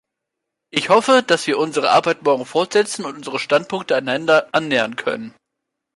Ich 0.71 0.89
hoffe, 0.89 1.21
dass 1.21 1.45
wir 1.45 1.59
unsere 1.59 1.91
Arbeit 1.91 2.23
morgen 2.23 2.43
fortsetzen 2.47 3.05
und 3.05 3.17
unsere 3.17 3.37
Standpunkte 3.37 3.95
einander 3.95 4.49
annähern 4.51 4.95
können. 4.95 5.35